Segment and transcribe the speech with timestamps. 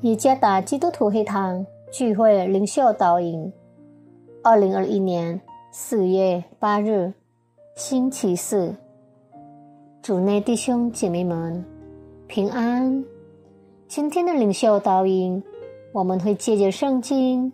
[0.00, 3.52] 以加达基督徒会堂聚会领袖导引，
[4.44, 5.40] 二零二一年
[5.72, 7.12] 四月八日，
[7.74, 8.76] 星期四，
[10.00, 11.64] 主内弟兄姐妹们
[12.28, 13.04] 平安。
[13.88, 15.42] 今天的领袖导引，
[15.92, 17.52] 我们会借着圣经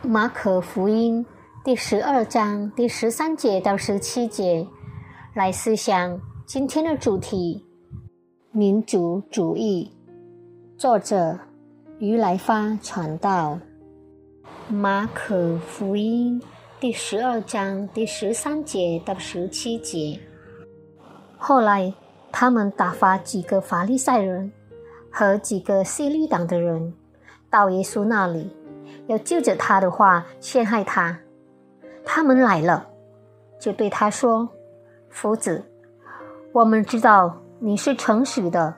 [0.00, 1.26] 马可福音
[1.62, 4.66] 第十二章第十三节到十七节
[5.34, 7.66] 来思想今天的主题：
[8.50, 9.92] 民族主义。
[10.80, 11.38] 作者
[11.98, 13.58] 于来发传道，
[14.66, 16.40] 马可福音
[16.80, 20.18] 第十二章第十三节到十七节。
[21.36, 21.92] 后来，
[22.32, 24.50] 他们打发几个法利赛人
[25.12, 26.94] 和几个西律党的人
[27.50, 28.50] 到耶稣那里，
[29.06, 31.20] 要就着他的话陷害他。
[32.06, 32.88] 他们来了，
[33.58, 34.48] 就对他说
[35.12, 35.62] ：“夫子，
[36.54, 38.74] 我们知道你是诚实的。”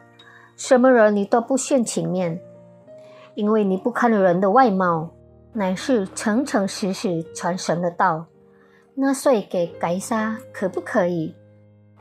[0.57, 2.41] 什么人你都不献情面，
[3.35, 5.11] 因为你不看人的外貌，
[5.53, 8.27] 乃是诚诚实实传神的道。
[8.95, 11.35] 纳税给该撒可不可以？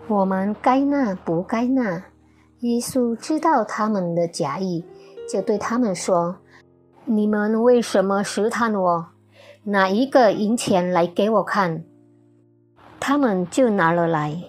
[0.07, 2.03] 我们该纳不该纳？
[2.59, 4.85] 耶稣知道他们的假意，
[5.27, 6.35] 就对他们说
[7.05, 9.07] ：“你们为什么试探我？
[9.63, 11.83] 拿一个银钱来给我看。”
[12.99, 14.43] 他们就拿了来。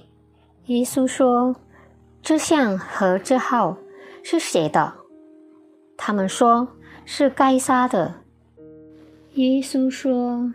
[0.67, 1.55] 耶稣说
[2.21, 3.77] ：“这像和这号。”
[4.23, 4.95] 是谁的？
[5.97, 6.69] 他们说
[7.05, 8.15] 是该杀的。
[9.35, 10.53] 耶稣说：“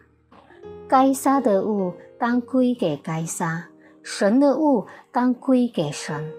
[0.87, 3.69] 该杀的物当归给该杀，
[4.01, 6.31] 神的物当归给神。”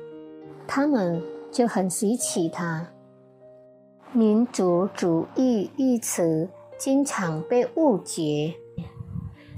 [0.66, 2.88] 他们就很稀奇他。
[4.12, 8.54] 民族主义一词经常被误解，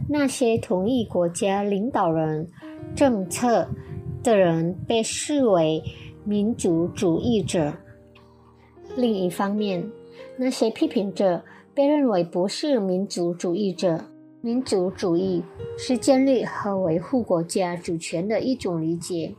[0.09, 2.49] 那些同意国家领导人
[2.95, 3.69] 政策
[4.23, 5.83] 的人被视为。
[6.31, 7.75] 民族主义者。
[8.95, 9.91] 另一方面，
[10.37, 11.43] 那些批评者
[11.75, 14.05] 被认为不是民族主义者。
[14.41, 15.43] 民族主义
[15.77, 19.35] 是建立和维护国家主权的一种理解，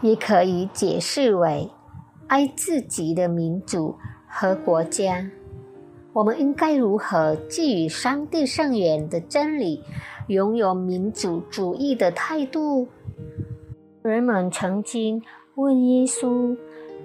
[0.00, 1.68] 也可以解释为
[2.26, 3.96] 爱自己的民族
[4.26, 5.30] 和国家。
[6.14, 9.82] 我们应该如何基于上帝圣言的真理，
[10.28, 12.88] 拥有民族主义的态度？
[14.04, 15.22] 人们曾经
[15.54, 16.54] 问耶稣：“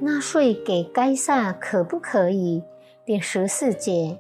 [0.04, 2.62] 纳税给该撒可不可以？”
[3.08, 4.20] 第十四节，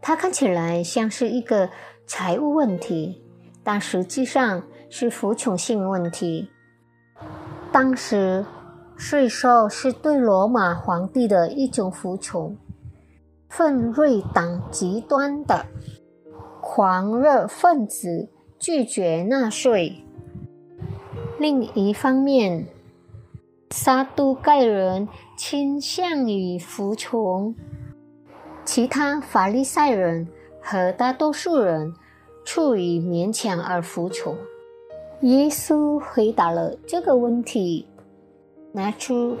[0.00, 1.68] 它看起来像是一个
[2.06, 3.22] 财务问题，
[3.62, 6.48] 但实际上是服从性问题。
[7.70, 8.46] 当时，
[8.96, 12.56] 税收是对罗马皇帝的一种服从。
[13.50, 15.66] 奋锐党极端的
[16.62, 20.05] 狂热分子拒绝纳税。
[21.38, 22.66] 另一方面，
[23.70, 27.54] 撒都盖人倾向于服从，
[28.64, 30.26] 其他法利赛人
[30.62, 31.92] 和大多数人
[32.42, 34.34] 处于勉强而服从。
[35.20, 37.86] 耶稣回答了这个问题，
[38.72, 39.36] 拿出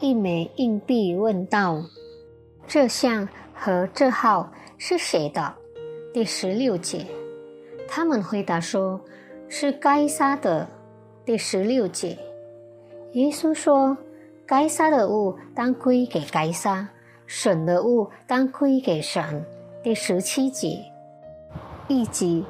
[0.00, 1.82] 一枚硬币问道
[2.68, 5.54] ：“这项和这号是谁的？”
[6.12, 7.06] 第十六节，
[7.88, 9.00] 他们回答说
[9.48, 10.68] ：“是该撒的。”
[11.28, 12.16] 第十六节，
[13.12, 13.94] 耶稣说
[14.48, 16.88] ：“该杀的物当归给该杀，
[17.26, 19.44] 神的物当归给神。”
[19.84, 20.82] 第十七节，
[21.86, 22.42] 一级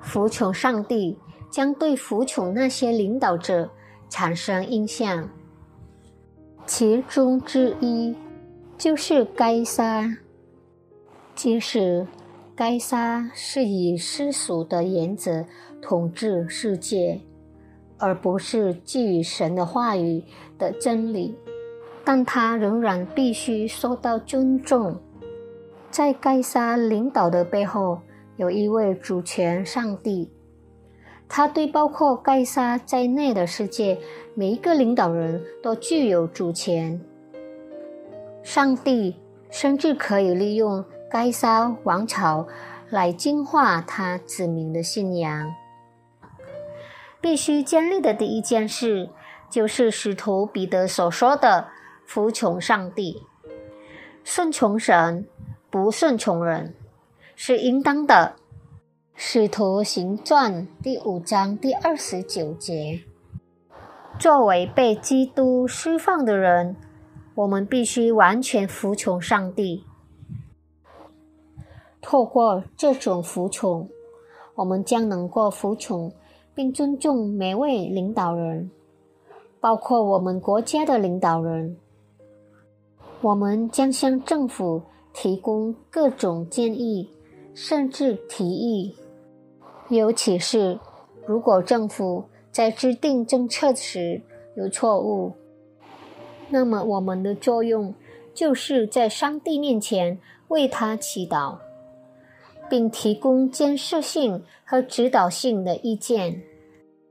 [0.00, 1.18] 服从上帝
[1.50, 3.68] 将对服从那些领导者
[4.08, 5.28] 产生影响，
[6.64, 8.16] 其中之一
[8.78, 10.16] 就是该杀。
[11.34, 12.06] 即使
[12.54, 15.44] 该杀是以世俗的原则
[15.82, 17.20] 统治世界。
[17.98, 20.22] 而不是基于神的话语
[20.58, 21.34] 的真理，
[22.04, 25.00] 但他仍然必须受到尊重。
[25.90, 28.00] 在该沙领导的背后，
[28.36, 30.30] 有一位主权上帝，
[31.28, 33.98] 他对包括该沙在内的世界
[34.34, 37.00] 每一个领导人都具有主权。
[38.42, 39.16] 上帝
[39.50, 42.46] 甚至可以利用该沙王朝
[42.90, 45.52] 来净化他子民的信仰。
[47.20, 49.10] 必须建立的第一件事，
[49.50, 51.68] 就是使徒彼得所说的
[52.06, 53.22] “服从上帝，
[54.22, 55.26] 顺从神，
[55.70, 56.74] 不顺从人”，
[57.34, 58.36] 是应当的。
[59.14, 63.02] 使徒行传第五章第二十九节。
[64.18, 66.76] 作为被基督释放的人，
[67.34, 69.84] 我们必须完全服从上帝。
[72.00, 73.88] 透过这种服从，
[74.56, 76.12] 我们将能够服从。
[76.56, 78.70] 并尊重每位领导人，
[79.60, 81.76] 包括我们国家的领导人。
[83.20, 84.80] 我们将向政府
[85.12, 87.10] 提供各种建议，
[87.52, 88.96] 甚至提议。
[89.90, 90.78] 尤其是
[91.26, 94.22] 如果政府在制定政策时
[94.56, 95.32] 有错误，
[96.48, 97.92] 那么我们的作用
[98.32, 100.18] 就是在上帝面前
[100.48, 101.58] 为他祈祷，
[102.68, 106.42] 并提供建设性和指导性的意见。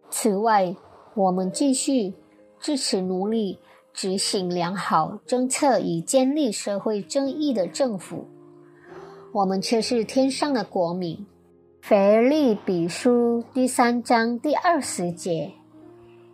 [0.10, 0.76] 此外，
[1.16, 2.14] 我们继续
[2.60, 3.60] 支持努力
[3.94, 8.28] 执行良好政策以建立社会正义的政府。
[9.32, 11.26] 我们却是天上的国民。
[11.82, 15.52] 腓利比书第三章第二十节。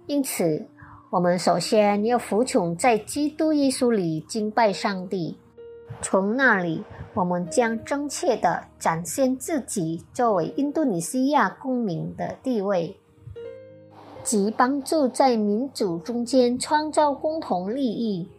[0.08, 0.68] 因此，
[1.10, 5.38] 我们首先要服从在基督耶稣里敬拜上帝，
[6.02, 6.84] 从那里，
[7.14, 12.98] 我们将正确地展现自己作为印度尼西亚公民的地位，
[14.24, 18.30] 即帮助在民主中间创造共同利益，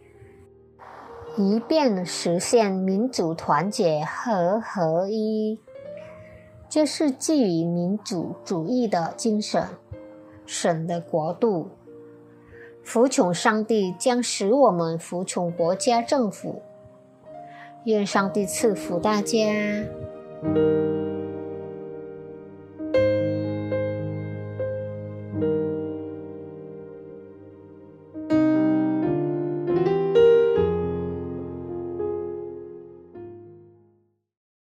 [1.37, 5.59] 以便实现民主团结和合一。
[6.67, 9.67] 这是基于民主主义的精神，
[10.47, 11.69] 神的国度。
[12.81, 16.63] 服从上帝将使我们服从国家政府。
[17.85, 19.37] 愿上帝赐福大家。